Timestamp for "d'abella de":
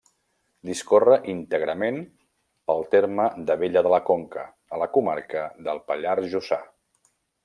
3.49-3.95